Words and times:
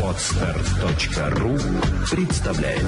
Отстар.ру 0.00 1.58
представляет 2.08 2.84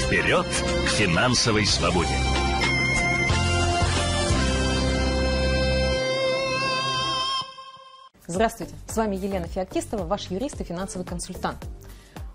Вперед 0.00 0.46
к 0.46 0.88
финансовой 0.88 1.66
свободе! 1.66 2.08
Здравствуйте, 8.26 8.72
с 8.88 8.96
вами 8.96 9.16
Елена 9.16 9.46
Феоктистова, 9.46 10.06
ваш 10.06 10.30
юрист 10.30 10.62
и 10.62 10.64
финансовый 10.64 11.04
консультант. 11.04 11.58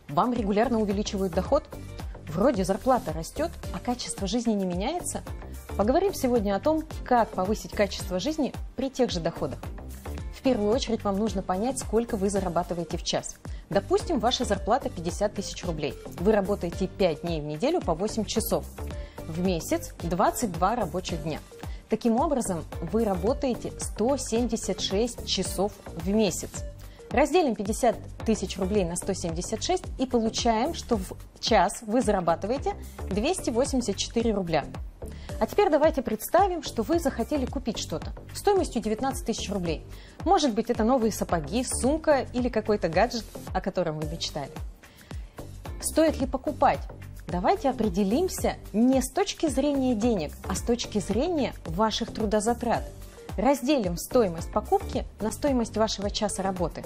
Вам 0.10 0.32
регулярно 0.32 0.80
увеличивают 0.80 1.34
доход? 1.34 1.64
Вроде 2.34 2.64
зарплата 2.64 3.12
растет, 3.12 3.52
а 3.74 3.80
качество 3.80 4.26
жизни 4.26 4.54
не 4.54 4.64
меняется? 4.64 5.22
Поговорим 5.76 6.14
сегодня 6.14 6.56
о 6.56 6.62
том, 6.62 6.84
как 7.04 7.30
повысить 7.32 7.74
качество 7.74 8.20
жизни 8.20 8.54
при 8.78 8.90
тех 8.90 9.12
же 9.12 9.20
доходах. 9.20 9.60
В 10.34 10.42
первую 10.42 10.72
очередь 10.72 11.04
вам 11.04 11.20
нужно 11.20 11.44
понять, 11.44 11.80
сколько 11.80 12.16
вы 12.16 12.30
зарабатываете 12.30 12.98
в 12.98 13.04
час. 13.04 13.36
Допустим, 13.70 14.20
ваша 14.20 14.46
зарплата 14.46 14.90
50 14.90 15.34
тысяч 15.34 15.66
рублей. 15.66 15.94
Вы 16.20 16.32
работаете 16.32 16.88
5 16.88 17.24
дней 17.24 17.42
в 17.42 17.44
неделю 17.44 17.82
по 17.82 17.94
8 17.94 18.24
часов. 18.24 18.64
В 19.28 19.42
месяц 19.42 19.94
22 20.02 20.76
рабочих 20.78 21.24
дня. 21.24 21.40
Таким 21.90 22.16
образом, 22.16 22.64
вы 22.94 23.04
работаете 23.04 23.74
176 23.78 25.28
часов 25.28 25.74
в 25.86 26.08
месяц. 26.08 26.64
Разделим 27.12 27.56
50 27.56 27.96
тысяч 28.26 28.58
рублей 28.58 28.86
на 28.86 28.96
176 28.96 29.84
и 30.00 30.06
получаем, 30.06 30.74
что 30.74 30.96
в 30.96 31.14
час 31.42 31.82
вы 31.82 32.02
зарабатываете 32.02 32.74
284 33.10 34.34
рубля. 34.34 34.64
А 35.40 35.46
теперь 35.46 35.70
давайте 35.70 36.02
представим, 36.04 36.64
что 36.64 36.84
вы 36.84 37.00
захотели 37.00 37.46
купить 37.46 37.80
что-то 37.80 38.14
стоимостью 38.34 38.82
19 38.82 39.26
тысяч 39.26 39.50
рублей. 39.50 39.84
Может 40.24 40.54
быть, 40.54 40.70
это 40.70 40.86
новые 40.86 41.12
сапоги, 41.12 41.66
сумка 41.66 42.28
или 42.32 42.48
какой-то 42.48 42.88
гаджет, 42.88 43.26
о 43.54 43.60
котором 43.60 44.00
вы 44.00 44.10
мечтали. 44.10 44.52
Стоит 45.82 46.22
ли 46.22 46.28
покупать? 46.28 46.80
Давайте 47.28 47.70
определимся 47.70 48.56
не 48.72 49.02
с 49.02 49.10
точки 49.10 49.48
зрения 49.48 49.96
денег, 49.96 50.32
а 50.48 50.56
с 50.56 50.62
точки 50.62 51.00
зрения 51.00 51.54
ваших 51.66 52.14
трудозатрат. 52.14 52.84
Разделим 53.38 53.98
стоимость 53.98 54.52
покупки 54.52 55.06
на 55.20 55.32
стоимость 55.32 55.78
вашего 55.78 56.10
часа 56.10 56.44
работы, 56.44 56.84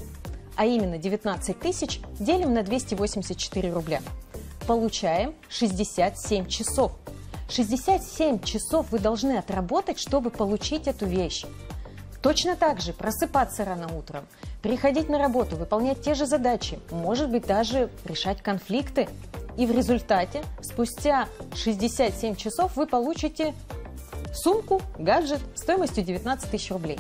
а 0.56 0.66
именно 0.66 0.98
19 0.98 1.60
тысяч 1.60 2.00
делим 2.20 2.54
на 2.54 2.64
284 2.64 3.74
рубля. 3.74 4.02
Получаем 4.68 5.36
67 5.50 6.48
часов– 6.48 6.92
67 7.50 8.40
часов 8.42 8.88
вы 8.92 9.00
должны 9.00 9.38
отработать, 9.38 10.00
чтобы 10.00 10.30
получить 10.32 10.88
эту 10.88 11.06
вещь. 11.06 11.46
Точно 12.22 12.56
так 12.56 12.82
же 12.82 12.92
просыпаться 12.92 13.64
рано 13.66 13.96
утром, 13.96 14.26
приходить 14.64 15.10
на 15.10 15.20
работу, 15.20 15.56
выполнять 15.56 16.02
те 16.02 16.16
же 16.16 16.26
задачи, 16.26 16.80
может 16.90 17.30
быть 17.30 17.46
даже 17.46 17.90
решать 18.06 18.42
конфликты. 18.42 19.08
И 19.58 19.66
в 19.66 19.72
результате, 19.72 20.44
спустя 20.62 21.30
67 21.54 22.36
часов, 22.36 22.76
вы 22.76 22.88
получите 22.88 23.54
сумку, 24.36 24.82
гаджет 24.98 25.40
стоимостью 25.56 26.04
19 26.04 26.50
тысяч 26.50 26.72
рублей. 26.72 27.00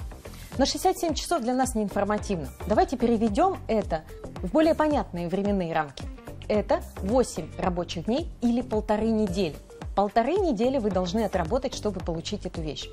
Но 0.58 0.66
67 0.66 1.14
часов 1.14 1.42
для 1.42 1.54
нас 1.54 1.76
не 1.76 1.84
информативно. 1.84 2.48
Давайте 2.68 2.98
переведем 2.98 3.58
это 3.68 4.04
в 4.42 4.52
более 4.52 4.74
понятные 4.74 5.28
временные 5.28 5.74
рамки. 5.74 6.06
Это 6.48 6.82
8 7.02 7.52
рабочих 7.58 8.06
дней 8.06 8.30
или 8.42 8.62
полторы 8.62 9.08
недели. 9.08 9.56
Полторы 9.96 10.36
недели 10.36 10.78
вы 10.78 10.92
должны 10.92 11.24
отработать, 11.24 11.74
чтобы 11.74 12.00
получить 12.00 12.46
эту 12.46 12.62
вещь. 12.62 12.90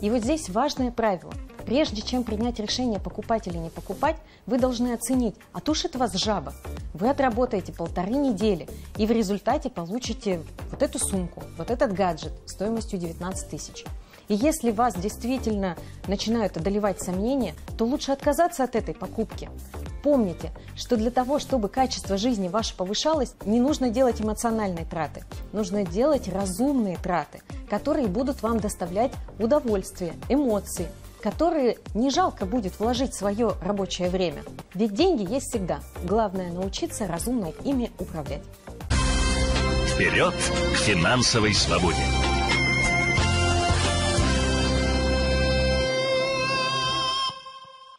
И 0.00 0.10
вот 0.10 0.22
здесь 0.22 0.48
важное 0.48 0.90
правило. 0.90 1.32
Прежде 1.66 2.02
чем 2.02 2.24
принять 2.24 2.60
решение, 2.60 3.00
покупать 3.00 3.46
или 3.48 3.56
не 3.56 3.70
покупать, 3.70 4.16
вы 4.46 4.58
должны 4.58 4.92
оценить, 4.92 5.34
а 5.52 5.60
тушит 5.60 5.96
вас 5.96 6.12
жаба. 6.14 6.52
Вы 6.94 7.10
отработаете 7.10 7.72
полторы 7.72 8.12
недели 8.12 8.68
и 8.96 9.06
в 9.06 9.10
результате 9.10 9.68
получите 9.68 10.40
вот 10.70 10.80
эту 10.80 11.00
сумку, 11.00 11.42
вот 11.58 11.72
этот 11.72 11.92
гаджет 11.92 12.32
стоимостью 12.46 13.00
19 13.00 13.50
тысяч. 13.50 13.84
И 14.28 14.34
если 14.34 14.70
вас 14.70 14.94
действительно 14.94 15.76
начинают 16.06 16.56
одолевать 16.56 17.02
сомнения, 17.02 17.54
то 17.76 17.84
лучше 17.84 18.12
отказаться 18.12 18.62
от 18.62 18.76
этой 18.76 18.94
покупки. 18.94 19.50
Помните, 20.04 20.52
что 20.76 20.96
для 20.96 21.10
того, 21.10 21.40
чтобы 21.40 21.68
качество 21.68 22.16
жизни 22.16 22.48
ваше 22.48 22.76
повышалось, 22.76 23.34
не 23.44 23.58
нужно 23.58 23.90
делать 23.90 24.20
эмоциональные 24.20 24.84
траты. 24.84 25.24
Нужно 25.52 25.84
делать 25.84 26.28
разумные 26.28 26.96
траты, 26.96 27.40
которые 27.68 28.06
будут 28.06 28.42
вам 28.42 28.60
доставлять 28.60 29.12
удовольствие, 29.38 30.14
эмоции, 30.28 30.88
которые 31.24 31.78
не 31.94 32.10
жалко 32.10 32.44
будет 32.44 32.78
вложить 32.78 33.14
свое 33.14 33.54
рабочее 33.62 34.10
время. 34.10 34.44
Ведь 34.74 34.92
деньги 34.92 35.22
есть 35.22 35.48
всегда. 35.48 35.80
Главное 36.02 36.52
научиться 36.52 37.06
разумно 37.06 37.50
ими 37.64 37.90
управлять. 37.98 38.42
Вперед 39.86 40.34
к 40.34 40.76
финансовой 40.76 41.54
свободе! 41.54 42.33